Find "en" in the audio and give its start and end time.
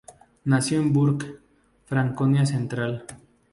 0.79-0.91